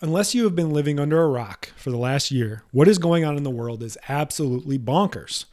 [0.00, 3.24] unless you have been living under a rock for the last year, what is going
[3.24, 5.44] on in the world is absolutely bonkers.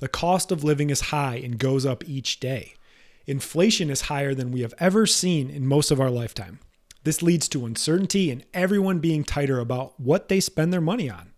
[0.00, 2.74] The cost of living is high and goes up each day.
[3.26, 6.58] Inflation is higher than we have ever seen in most of our lifetime.
[7.04, 11.32] This leads to uncertainty and everyone being tighter about what they spend their money on.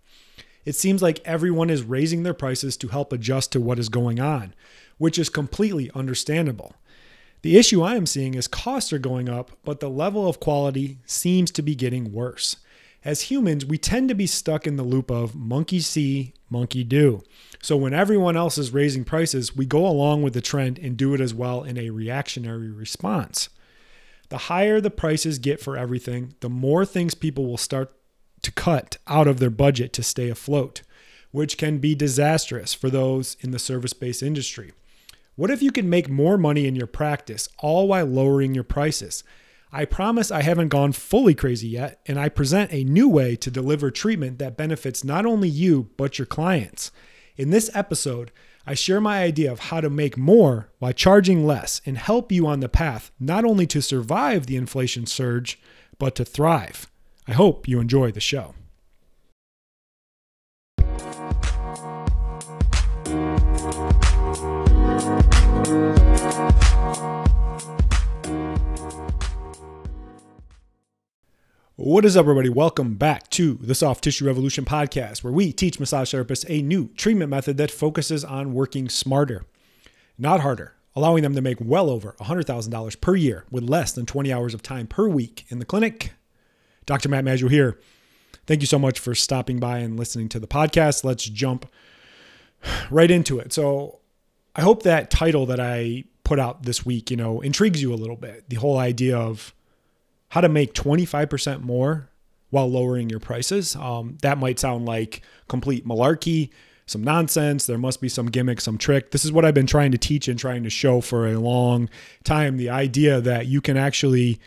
[0.64, 4.18] It seems like everyone is raising their prices to help adjust to what is going
[4.18, 4.54] on,
[4.96, 6.74] which is completely understandable.
[7.44, 10.96] The issue I am seeing is costs are going up, but the level of quality
[11.04, 12.56] seems to be getting worse.
[13.04, 17.22] As humans, we tend to be stuck in the loop of monkey see, monkey do.
[17.60, 21.12] So when everyone else is raising prices, we go along with the trend and do
[21.12, 23.50] it as well in a reactionary response.
[24.30, 27.94] The higher the prices get for everything, the more things people will start
[28.40, 30.80] to cut out of their budget to stay afloat,
[31.30, 34.72] which can be disastrous for those in the service based industry.
[35.36, 39.24] What if you could make more money in your practice all while lowering your prices?
[39.72, 43.50] I promise I haven't gone fully crazy yet, and I present a new way to
[43.50, 46.92] deliver treatment that benefits not only you, but your clients.
[47.36, 48.30] In this episode,
[48.64, 52.46] I share my idea of how to make more while charging less and help you
[52.46, 55.60] on the path not only to survive the inflation surge,
[55.98, 56.88] but to thrive.
[57.26, 58.54] I hope you enjoy the show.
[71.76, 72.50] What is up, everybody?
[72.50, 76.86] Welcome back to the Soft Tissue Revolution podcast, where we teach massage therapists a new
[76.94, 79.42] treatment method that focuses on working smarter,
[80.16, 84.32] not harder, allowing them to make well over $100,000 per year with less than 20
[84.32, 86.12] hours of time per week in the clinic.
[86.86, 87.08] Dr.
[87.08, 87.80] Matt Maggio here.
[88.46, 91.02] Thank you so much for stopping by and listening to the podcast.
[91.02, 91.68] Let's jump
[92.88, 93.52] right into it.
[93.52, 93.98] So,
[94.54, 97.96] I hope that title that I put out this week, you know, intrigues you a
[97.96, 98.48] little bit.
[98.48, 99.52] The whole idea of
[100.34, 102.10] how to make 25% more
[102.50, 103.76] while lowering your prices.
[103.76, 106.50] Um, that might sound like complete malarkey,
[106.86, 107.66] some nonsense.
[107.66, 109.12] There must be some gimmick, some trick.
[109.12, 111.88] This is what I've been trying to teach and trying to show for a long
[112.24, 114.40] time the idea that you can actually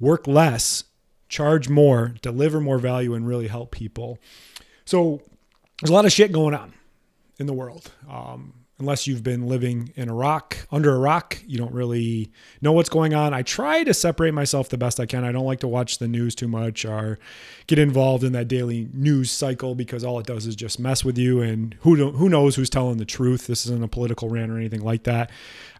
[0.00, 0.84] work less,
[1.28, 4.18] charge more, deliver more value, and really help people.
[4.86, 5.20] So
[5.82, 6.72] there's a lot of shit going on
[7.38, 7.90] in the world.
[8.08, 12.72] Um, unless you've been living in a rock under a rock you don't really know
[12.72, 13.32] what's going on.
[13.32, 15.24] I try to separate myself the best i can.
[15.24, 17.18] I don't like to watch the news too much or
[17.66, 21.16] get involved in that daily news cycle because all it does is just mess with
[21.16, 23.46] you and who who knows who's telling the truth.
[23.46, 25.30] This isn't a political rant or anything like that.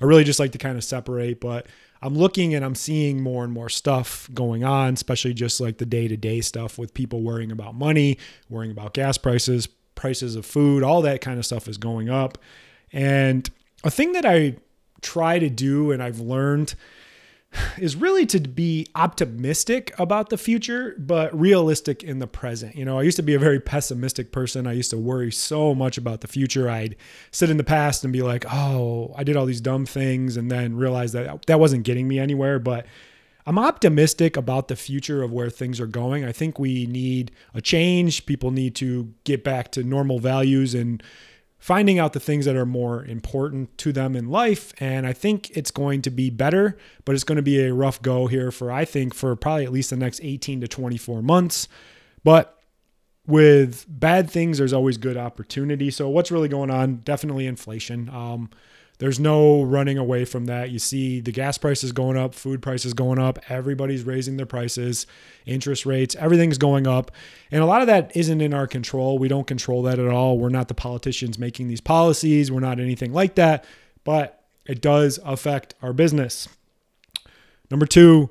[0.01, 1.67] I really just like to kind of separate but
[2.03, 5.87] I'm looking and I'm seeing more and more stuff going on, especially just like the
[5.87, 8.19] day to day stuff with people worrying about money,
[8.49, 12.39] worrying about gas prices, prices of food, all that kind of stuff is going up.
[12.93, 13.49] And
[13.85, 14.57] a thing that I
[15.03, 16.75] try to do and I've learned
[17.79, 22.75] is really to be optimistic about the future, but realistic in the present.
[22.77, 24.67] You know, I used to be a very pessimistic person.
[24.67, 26.69] I used to worry so much about the future.
[26.69, 26.97] I'd
[27.31, 30.51] sit in the past and be like, oh, I did all these dumb things, and
[30.51, 32.59] then realize that that wasn't getting me anywhere.
[32.59, 32.87] But
[33.47, 36.25] I'm optimistic about the future of where things are going.
[36.25, 38.27] I think we need a change.
[38.27, 41.03] People need to get back to normal values and
[41.59, 44.73] finding out the things that are more important to them in life.
[44.79, 48.01] And I think it's going to be better, but it's going to be a rough
[48.03, 51.69] go here for, I think, for probably at least the next 18 to 24 months.
[52.23, 52.57] But
[53.27, 55.91] with bad things, there's always good opportunity.
[55.91, 56.97] So, what's really going on?
[57.05, 58.09] Definitely inflation.
[58.09, 58.51] Um,
[58.99, 60.71] there's no running away from that.
[60.71, 65.07] You see the gas prices going up, food prices going up, everybody's raising their prices,
[65.45, 67.11] interest rates, everything's going up.
[67.51, 69.19] And a lot of that isn't in our control.
[69.19, 70.39] We don't control that at all.
[70.39, 73.65] We're not the politicians making these policies, we're not anything like that,
[74.05, 76.49] but it does affect our business.
[77.71, 78.31] Number two,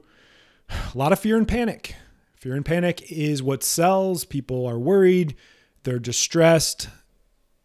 [0.69, 1.95] a lot of fear and panic.
[2.35, 4.25] Fear and panic is what sells.
[4.25, 5.35] People are worried,
[5.83, 6.89] they're distressed,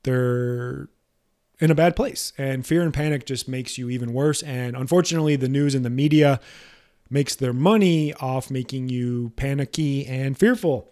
[0.03, 0.89] they're
[1.61, 2.33] in a bad place.
[2.37, 4.43] And fear and panic just makes you even worse.
[4.43, 6.41] And unfortunately, the news and the media
[7.09, 10.91] makes their money off making you panicky and fearful.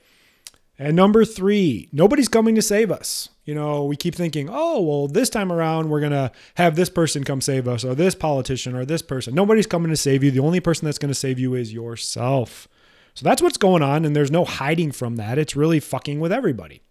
[0.79, 3.31] And number three, nobody's coming to save us.
[3.45, 6.91] You know, we keep thinking, oh, well, this time around, we're going to have this
[6.91, 9.35] person come save us, or this politician, or this person.
[9.35, 10.31] Nobody's coming to save you.
[10.31, 12.69] The only person that's going to save you is yourself.
[13.15, 14.05] So that's what's going on.
[14.05, 15.39] And there's no hiding from that.
[15.39, 16.83] It's really fucking with everybody.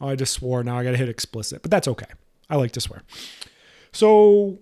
[0.00, 0.62] Oh, I just swore.
[0.62, 2.06] Now I got to hit explicit, but that's okay.
[2.50, 3.02] I like to swear.
[3.92, 4.58] So,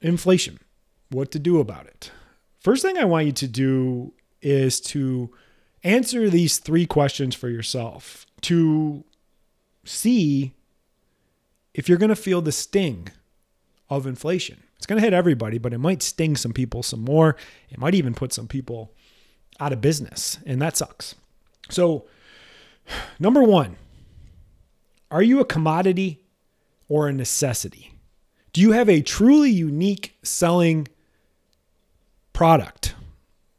[0.00, 0.58] inflation,
[1.10, 2.10] what to do about it?
[2.60, 4.12] First thing I want you to do
[4.42, 5.30] is to
[5.84, 9.04] answer these three questions for yourself to
[9.84, 10.54] see
[11.74, 13.08] if you're going to feel the sting
[13.88, 14.62] of inflation.
[14.76, 17.36] It's going to hit everybody, but it might sting some people some more.
[17.70, 18.92] It might even put some people
[19.60, 21.14] out of business, and that sucks.
[21.68, 22.06] So,
[23.18, 23.76] number one,
[25.10, 26.22] are you a commodity
[26.88, 27.92] or a necessity?
[28.52, 30.88] Do you have a truly unique selling
[32.32, 32.94] product?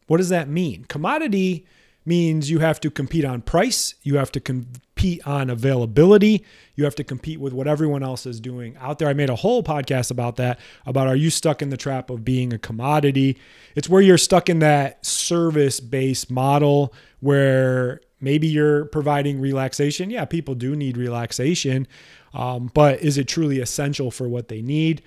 [0.07, 0.85] What does that mean?
[0.85, 1.65] Commodity
[2.05, 6.43] means you have to compete on price, you have to compete on availability,
[6.75, 9.07] you have to compete with what everyone else is doing out there.
[9.07, 12.25] I made a whole podcast about that about are you stuck in the trap of
[12.25, 13.37] being a commodity?
[13.75, 20.09] It's where you're stuck in that service-based model where maybe you're providing relaxation.
[20.09, 21.87] Yeah, people do need relaxation,
[22.33, 25.01] um, but is it truly essential for what they need?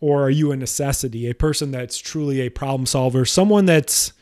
[0.00, 4.12] Or are you a necessity, a person that's truly a problem solver, someone that's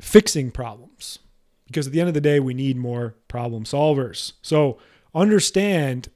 [0.00, 1.18] fixing problems?
[1.66, 4.32] Because at the end of the day, we need more problem solvers.
[4.42, 4.78] So
[5.14, 6.08] understand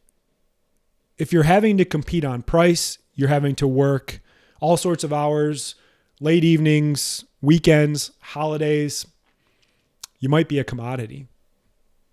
[1.17, 4.21] if you're having to compete on price, you're having to work
[4.61, 5.75] all sorts of hours,
[6.21, 9.07] late evenings, weekends, holidays,
[10.21, 11.27] you might be a commodity.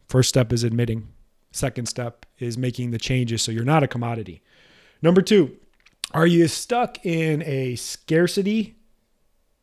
[0.08, 1.08] First step is admitting.
[1.56, 4.42] Second step is making the changes so you're not a commodity.
[5.02, 5.56] Number two,
[6.14, 8.76] are you stuck in a scarcity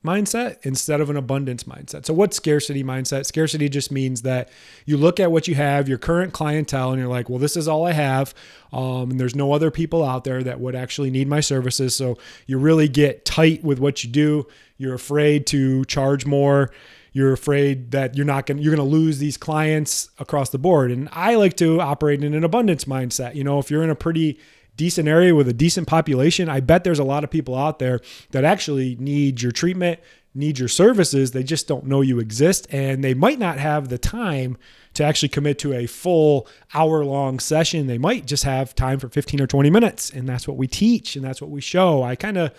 [0.03, 2.07] mindset instead of an abundance mindset?
[2.07, 3.27] So, what's scarcity mindset?
[3.27, 4.49] Scarcity just means that
[4.87, 7.69] you look at what you have, your current clientele, and you're like, well, this is
[7.69, 8.35] all I have.
[8.73, 11.95] Um, and there's no other people out there that would actually need my services.
[11.95, 12.17] So,
[12.47, 14.47] you really get tight with what you do.
[14.79, 16.71] You're afraid to charge more
[17.13, 20.91] you're afraid that you're not going you're going to lose these clients across the board.
[20.91, 23.35] And i like to operate in an abundance mindset.
[23.35, 24.39] You know if you're in a pretty
[24.75, 28.01] decent area with a decent population i bet there's a lot of people out there
[28.31, 30.01] that actually need your treatment
[30.35, 31.33] need your services.
[31.33, 34.57] They just don't know you exist and they might not have the time
[34.95, 37.87] to actually commit to a full hour long session.
[37.87, 41.17] They might just have time for 15 or 20 minutes and that's what we teach
[41.17, 42.03] and that's what we show.
[42.03, 42.53] I kind of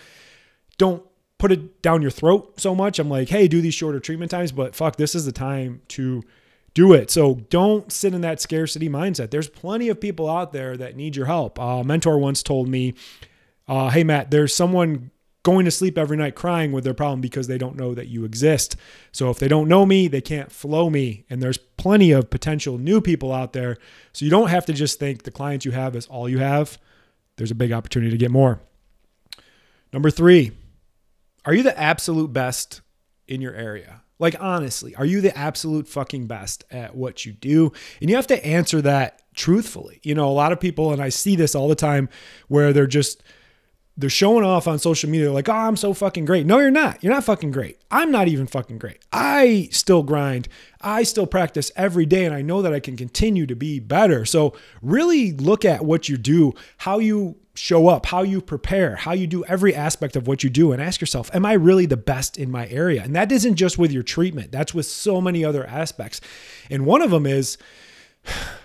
[0.78, 1.04] don't
[1.44, 2.98] put it down your throat so much.
[2.98, 6.22] I'm like, hey, do these shorter treatment times, but fuck, this is the time to
[6.72, 7.10] do it.
[7.10, 9.30] So don't sit in that scarcity mindset.
[9.30, 11.60] There's plenty of people out there that need your help.
[11.60, 12.94] Uh, a mentor once told me,
[13.68, 15.10] uh, hey, Matt, there's someone
[15.42, 18.24] going to sleep every night crying with their problem because they don't know that you
[18.24, 18.76] exist.
[19.12, 21.26] So if they don't know me, they can't flow me.
[21.28, 23.76] And there's plenty of potential new people out there.
[24.14, 26.78] So you don't have to just think the clients you have is all you have.
[27.36, 28.62] There's a big opportunity to get more.
[29.92, 30.52] Number three,
[31.44, 32.80] are you the absolute best
[33.26, 34.02] in your area?
[34.18, 37.72] Like, honestly, are you the absolute fucking best at what you do?
[38.00, 40.00] And you have to answer that truthfully.
[40.04, 42.08] You know, a lot of people, and I see this all the time
[42.48, 43.22] where they're just,
[43.96, 46.46] they're showing off on social media like, oh, I'm so fucking great.
[46.46, 47.02] No, you're not.
[47.02, 47.78] You're not fucking great.
[47.90, 48.98] I'm not even fucking great.
[49.12, 50.48] I still grind.
[50.80, 54.24] I still practice every day, and I know that I can continue to be better.
[54.24, 59.12] So, really look at what you do, how you show up, how you prepare, how
[59.12, 61.96] you do every aspect of what you do, and ask yourself, Am I really the
[61.96, 63.02] best in my area?
[63.02, 66.20] And that isn't just with your treatment, that's with so many other aspects.
[66.68, 67.58] And one of them is,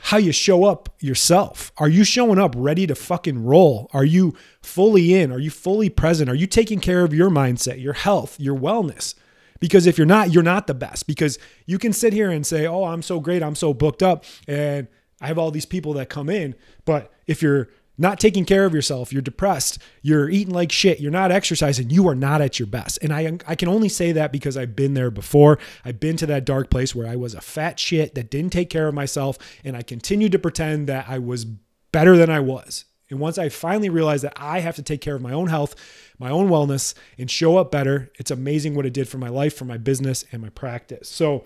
[0.04, 1.72] how you show up yourself.
[1.78, 3.90] Are you showing up ready to fucking roll?
[3.94, 5.32] Are you fully in?
[5.32, 6.30] Are you fully present?
[6.30, 9.14] Are you taking care of your mindset, your health, your wellness?
[9.60, 11.06] Because if you're not, you're not the best.
[11.06, 14.24] Because you can sit here and say, oh, I'm so great, I'm so booked up,
[14.48, 14.88] and
[15.22, 16.56] I have all these people that come in.
[16.86, 17.70] But if you're
[18.00, 22.08] not taking care of yourself, you're depressed, you're eating like shit, you're not exercising, you
[22.08, 22.98] are not at your best.
[23.02, 25.60] And I I can only say that because I've been there before.
[25.84, 28.70] I've been to that dark place where I was a fat shit that didn't take
[28.70, 31.46] care of myself and I continued to pretend that I was
[31.92, 32.86] better than I was.
[33.10, 35.76] And once I finally realized that I have to take care of my own health,
[36.20, 39.56] my own wellness, and show up better, it's amazing what it did for my life,
[39.56, 41.10] for my business, and my practice.
[41.10, 41.44] So,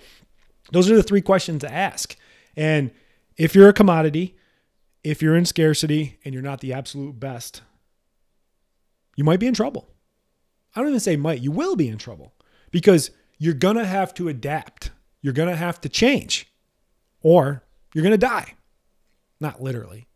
[0.72, 2.16] those are the three questions to ask.
[2.56, 2.92] And
[3.38, 4.36] if you're a commodity,
[5.03, 7.62] if you're in scarcity and you're not the absolute best,
[9.15, 9.88] you might be in trouble.
[10.75, 12.33] I don't even say might, you will be in trouble
[12.72, 14.91] because you're going to have to adapt.
[15.22, 16.51] You're going to have to change
[17.22, 18.55] or you're going to die.
[19.39, 20.07] Not literally.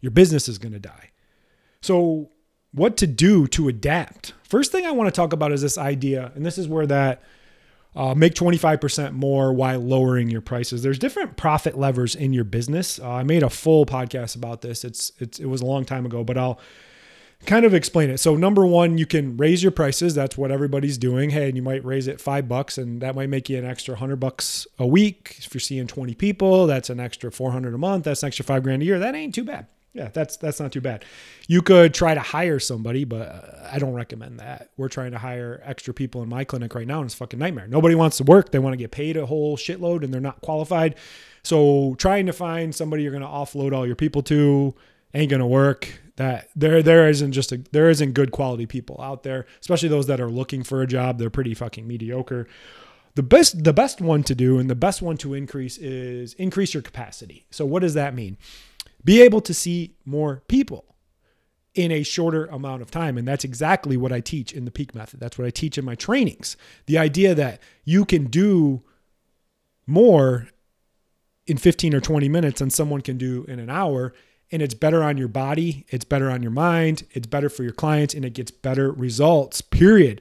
[0.00, 1.10] Your business is going to die.
[1.80, 2.30] So,
[2.72, 4.34] what to do to adapt?
[4.42, 7.22] First thing I want to talk about is this idea, and this is where that
[7.96, 10.82] uh, make 25% more while lowering your prices.
[10.82, 13.00] There's different profit levers in your business.
[13.00, 14.84] Uh, I made a full podcast about this.
[14.84, 16.60] It's, it's it was a long time ago, but I'll
[17.46, 18.18] kind of explain it.
[18.18, 20.14] So number one, you can raise your prices.
[20.14, 21.30] That's what everybody's doing.
[21.30, 23.96] Hey, and you might raise it five bucks, and that might make you an extra
[23.96, 25.36] hundred bucks a week.
[25.38, 28.04] If you're seeing 20 people, that's an extra 400 a month.
[28.04, 28.98] That's an extra five grand a year.
[28.98, 29.66] That ain't too bad.
[29.96, 31.04] Yeah, that's that's not too bad.
[31.48, 34.70] You could try to hire somebody, but uh, I don't recommend that.
[34.76, 37.66] We're trying to hire extra people in my clinic right now, and it's fucking nightmare.
[37.66, 38.50] Nobody wants to work.
[38.50, 40.96] They want to get paid a whole shitload, and they're not qualified.
[41.42, 44.74] So trying to find somebody you're going to offload all your people to
[45.14, 46.00] ain't going to work.
[46.16, 50.06] That there there isn't just a there isn't good quality people out there, especially those
[50.08, 51.18] that are looking for a job.
[51.18, 52.48] They're pretty fucking mediocre.
[53.14, 56.74] the best the best one to do and the best one to increase is increase
[56.74, 57.46] your capacity.
[57.50, 58.36] So what does that mean?
[59.06, 60.96] Be able to see more people
[61.76, 63.16] in a shorter amount of time.
[63.16, 65.20] And that's exactly what I teach in the peak method.
[65.20, 66.56] That's what I teach in my trainings.
[66.86, 68.82] The idea that you can do
[69.86, 70.48] more
[71.46, 74.12] in 15 or 20 minutes than someone can do in an hour.
[74.50, 77.72] And it's better on your body, it's better on your mind, it's better for your
[77.72, 80.20] clients, and it gets better results, period.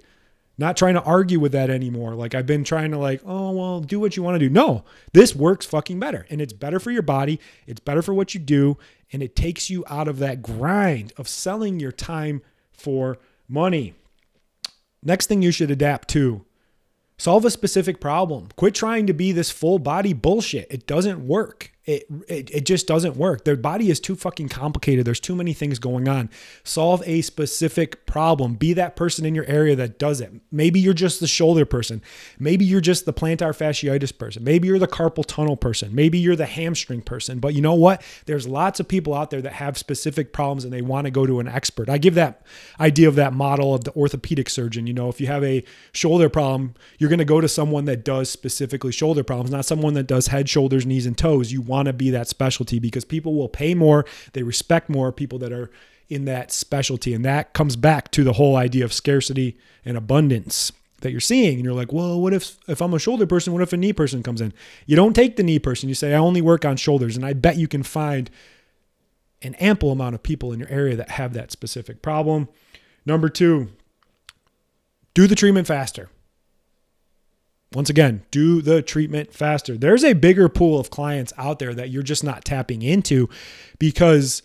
[0.57, 2.15] Not trying to argue with that anymore.
[2.15, 4.49] Like I've been trying to like, oh well, do what you want to do.
[4.49, 6.25] No, this works fucking better.
[6.29, 8.77] And it's better for your body, it's better for what you do,
[9.11, 13.93] and it takes you out of that grind of selling your time for money.
[15.03, 16.45] Next thing you should adapt to
[17.17, 18.49] solve a specific problem.
[18.55, 20.67] Quit trying to be this full body bullshit.
[20.71, 21.71] It doesn't work.
[21.85, 23.45] It, it, it just doesn't work.
[23.45, 25.05] Their body is too fucking complicated.
[25.05, 26.31] There's too many things going on.
[26.63, 28.55] Solve a specific problem.
[28.55, 30.31] Be that person in your area that does it.
[30.51, 32.01] Maybe you're just the shoulder person.
[32.39, 34.43] Maybe you're just the plantar fasciitis person.
[34.43, 35.93] Maybe you're the carpal tunnel person.
[35.93, 37.39] Maybe you're the hamstring person.
[37.39, 38.01] But you know what?
[38.25, 41.27] There's lots of people out there that have specific problems and they want to go
[41.27, 41.87] to an expert.
[41.87, 42.41] I give that
[42.79, 44.87] idea of that model of the orthopedic surgeon.
[44.87, 48.03] You know, if you have a shoulder problem, you're going to go to someone that
[48.03, 51.51] does specifically shoulder problems, not someone that does head, shoulders, knees, and toes.
[51.51, 55.11] You want want to be that specialty because people will pay more, they respect more
[55.11, 55.69] people that are
[56.07, 57.13] in that specialty.
[57.13, 61.55] And that comes back to the whole idea of scarcity and abundance that you're seeing.
[61.55, 63.93] And you're like, well, what if if I'm a shoulder person, what if a knee
[63.93, 64.53] person comes in?
[64.85, 65.89] You don't take the knee person.
[65.89, 67.15] You say, I only work on shoulders.
[67.15, 68.29] And I bet you can find
[69.41, 72.47] an ample amount of people in your area that have that specific problem.
[73.05, 73.69] Number two,
[75.13, 76.09] do the treatment faster.
[77.75, 79.77] Once again, do the treatment faster.
[79.77, 83.27] There's a bigger pool of clients out there that you're just not tapping into
[83.79, 84.41] because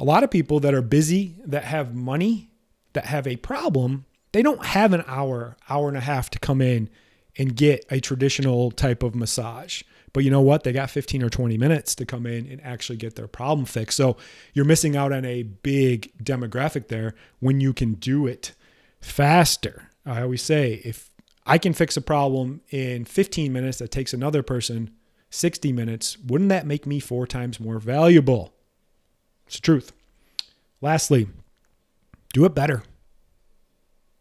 [0.00, 2.50] a lot of people that are busy, that have money,
[2.94, 6.60] that have a problem, they don't have an hour, hour and a half to come
[6.60, 6.90] in
[7.38, 9.84] and get a traditional type of massage.
[10.12, 10.64] But you know what?
[10.64, 13.96] They got 15 or 20 minutes to come in and actually get their problem fixed.
[13.96, 14.16] So
[14.52, 18.52] you're missing out on a big demographic there when you can do it
[19.00, 19.90] faster.
[20.04, 21.11] I always say if
[21.44, 24.90] I can fix a problem in 15 minutes that takes another person
[25.30, 26.18] 60 minutes.
[26.18, 28.52] Wouldn't that make me four times more valuable?
[29.46, 29.92] It's the truth.
[30.80, 31.28] Lastly,
[32.32, 32.82] do it better.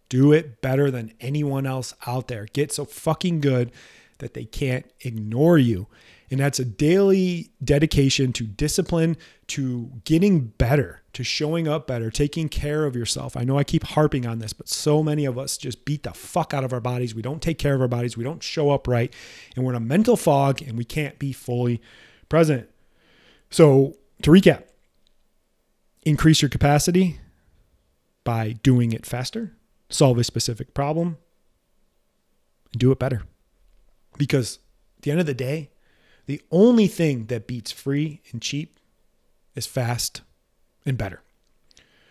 [0.10, 2.46] Do it better than anyone else out there.
[2.54, 3.72] Get so fucking good
[4.20, 5.88] that they can't ignore you.
[6.30, 12.48] And that's a daily dedication to discipline, to getting better, to showing up better, taking
[12.48, 13.36] care of yourself.
[13.36, 16.14] I know I keep harping on this, but so many of us just beat the
[16.14, 17.14] fuck out of our bodies.
[17.14, 18.16] We don't take care of our bodies.
[18.16, 19.14] We don't show up right.
[19.56, 21.82] And we're in a mental fog and we can't be fully
[22.30, 22.70] present.
[23.50, 24.64] So, to recap,
[26.04, 27.20] increase your capacity
[28.24, 29.58] by doing it faster,
[29.90, 31.18] solve a specific problem,
[32.72, 33.24] and do it better.
[34.18, 34.60] Because
[34.98, 35.72] at the end of the day,
[36.28, 38.80] the only thing that beats free and cheap
[39.56, 40.22] is fast
[40.86, 41.22] and better.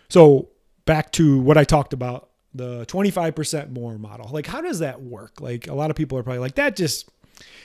[0.08, 0.48] So,
[0.86, 4.28] back to what I talked about the 25% more model.
[4.32, 5.40] Like, how does that work?
[5.40, 7.08] Like, a lot of people are probably like, that just,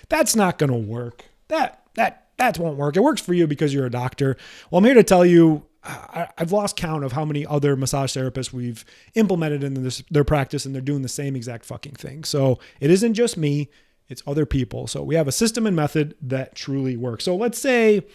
[0.09, 1.25] that's not going to work.
[1.47, 2.95] That, that, that won't work.
[2.95, 4.37] It works for you because you're a doctor.
[4.69, 8.15] Well, I'm here to tell you, I, have lost count of how many other massage
[8.15, 8.85] therapists we've
[9.15, 12.23] implemented in this, their practice, and they're doing the same exact fucking thing.
[12.23, 13.69] So it isn't just me
[14.07, 14.87] it's other people.
[14.87, 17.23] So we have a system and method that truly works.
[17.23, 18.05] So let's say,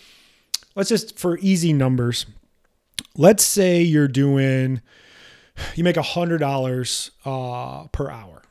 [0.77, 2.27] let's just for easy numbers,
[3.17, 4.81] let's say you're doing,
[5.75, 8.43] you make a hundred dollars uh, per hour,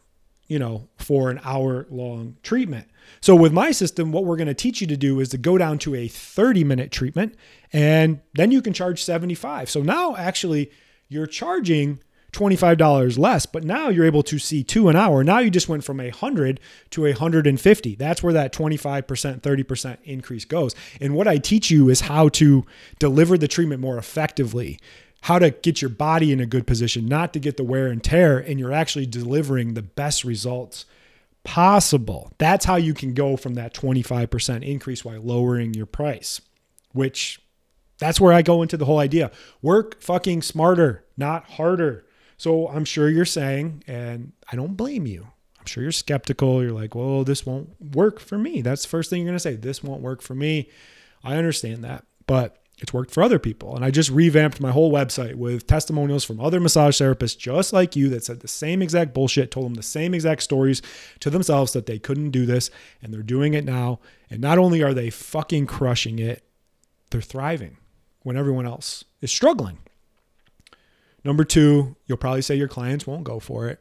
[0.48, 2.88] you know, for an hour long treatment.
[3.22, 5.58] So with my system, what we're going to teach you to do is to go
[5.58, 7.36] down to a 30 minute treatment
[7.74, 9.70] and then you can charge 75.
[9.70, 10.72] So now actually
[11.08, 15.24] you're charging $25 less, but now you're able to see two an hour.
[15.24, 16.60] Now you just went from a 100
[16.92, 17.96] to a 150.
[17.96, 20.76] That's where that 25%, 30% increase goes.
[21.02, 22.66] And what I teach you is how to
[23.00, 24.80] deliver the treatment more effectively,
[25.22, 28.04] how to get your body in a good position, not to get the wear and
[28.04, 30.86] tear, and you're actually delivering the best results
[31.44, 32.32] possible.
[32.38, 36.42] That's how you can go from that 25% increase while lowering your price,
[36.92, 37.42] which
[37.98, 39.32] that's where I go into the whole idea.
[39.62, 42.06] Work fucking smarter, not harder.
[42.40, 45.28] So I'm sure you're saying, and I don't blame you.
[45.60, 46.64] I'm sure you're skeptical.
[46.64, 48.62] You're like, well, this won't work for me.
[48.62, 49.58] That's the first thing you're going to say.
[49.58, 50.70] This won't work for me.
[51.22, 53.76] I understand that, but it's worked for other people.
[53.76, 57.98] And I just revamped my whole website with testimonials from other massage therapists just like
[57.98, 60.82] you that said the same exact bullshit, told them the same exact stories
[61.20, 62.72] to themselves that they couldn't do this.
[63.02, 64.00] And they're doing it now.
[64.30, 66.46] And not only are they fucking crushing it,
[67.12, 67.76] they're thriving
[68.22, 69.80] when everyone else is struggling.
[71.24, 73.80] Number two, you'll probably say your clients won't go for it.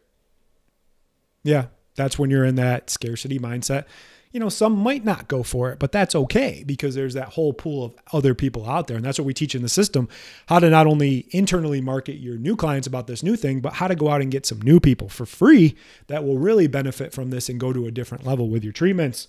[1.45, 1.67] Yeah,
[1.97, 3.85] That's when you're in that scarcity mindset.
[4.31, 7.53] You know, some might not go for it, but that's okay because there's that whole
[7.55, 8.97] pool of other people out there.
[8.97, 10.09] And that's what we teach in the system
[10.47, 13.89] how to not only internally market your new clients about this new thing, but how
[13.89, 15.77] to go out and get some new people for free
[16.09, 19.27] that will really benefit from this and go to a different level with your treatments.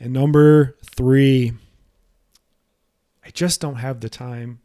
[0.00, 1.52] And number three,
[3.24, 4.60] I just don't have the time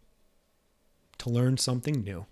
[1.18, 2.26] to learn something new.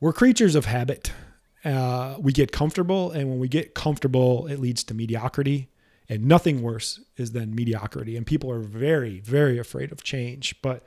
[0.00, 1.12] We're creatures of habit.
[1.64, 5.68] Uh, we get comfortable, and when we get comfortable, it leads to mediocrity.
[6.08, 8.16] And nothing worse is than mediocrity.
[8.16, 10.54] And people are very, very afraid of change.
[10.62, 10.82] But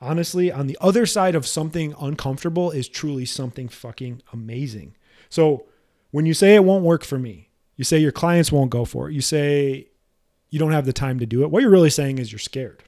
[0.00, 4.96] honestly, on the other side of something uncomfortable is truly something fucking amazing.
[5.28, 5.66] So
[6.10, 9.08] when you say it won't work for me, you say your clients won't go for
[9.08, 9.88] it, you say
[10.50, 12.82] you don't have the time to do it, what you're really saying is you're scared.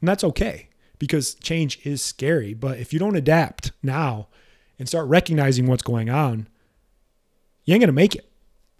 [0.00, 0.68] And that's okay
[1.04, 2.54] because change is scary.
[2.54, 4.28] But if you don't adapt now
[4.78, 6.48] and start recognizing what's going on,
[7.64, 8.28] you ain't going to make it.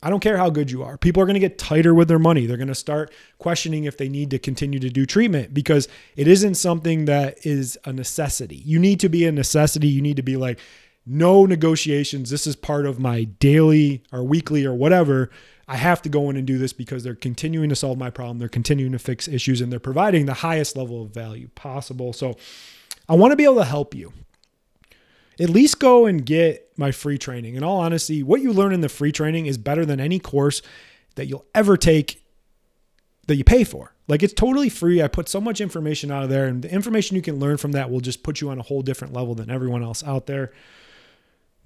[0.03, 0.99] I don't care how good you are.
[0.99, 2.45] People are going to get tighter with their money.
[2.45, 6.29] They're going to start questioning if they need to continue to do treatment because it
[6.29, 8.57] isn't something that is a necessity.
[8.57, 9.89] You need to be a necessity.
[9.89, 10.61] You need to be like,
[11.07, 12.29] no negotiations.
[12.29, 15.31] This is part of my daily or weekly or whatever.
[15.67, 18.39] I have to go in and do this because they're continuing to solve my problem.
[18.39, 22.13] They're continuing to fix issues and they're providing the highest level of value possible.
[22.13, 22.37] So
[23.09, 24.13] I want to be able to help you.
[25.41, 27.55] At least go and get my free training.
[27.55, 30.63] In all honesty, what you learn in the free training is better than any course
[31.17, 32.23] that you'll ever take
[33.27, 33.95] that you pay for.
[34.07, 35.03] Like it's totally free.
[35.03, 37.73] I put so much information out of there, and the information you can learn from
[37.73, 40.53] that will just put you on a whole different level than everyone else out there.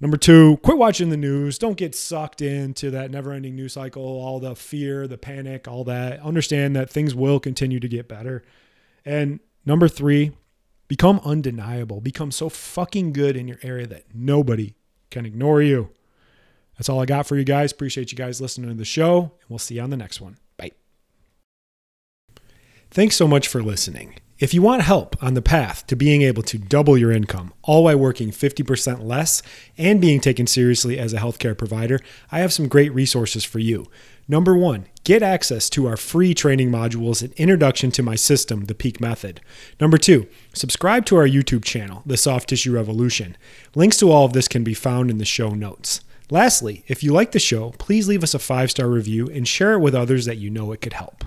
[0.01, 1.57] Number two, quit watching the news.
[1.57, 5.83] Don't get sucked into that never ending news cycle, all the fear, the panic, all
[5.83, 6.21] that.
[6.21, 8.43] Understand that things will continue to get better.
[9.03, 10.31] And number three,
[10.87, 11.99] become undeniable.
[11.99, 14.75] Become so fucking good in your area that nobody
[15.09, 15.89] can ignore you.
[16.77, 17.73] That's all I got for you guys.
[17.73, 20.37] Appreciate you guys listening to the show, and we'll see you on the next one.
[20.55, 20.71] Bye.
[22.89, 24.15] Thanks so much for listening.
[24.39, 27.83] If you want help on the path to being able to double your income, all
[27.83, 29.41] while working 50% less
[29.77, 31.99] and being taken seriously as a healthcare provider,
[32.31, 33.87] I have some great resources for you.
[34.29, 38.75] Number one, get access to our free training modules and introduction to my system, the
[38.75, 39.41] Peak Method.
[39.77, 43.35] Number two, subscribe to our YouTube channel, The Soft Tissue Revolution.
[43.75, 45.99] Links to all of this can be found in the show notes.
[46.29, 49.73] Lastly, if you like the show, please leave us a five star review and share
[49.73, 51.25] it with others that you know it could help.